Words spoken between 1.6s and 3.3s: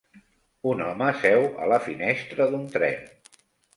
a la finestra d'un tren.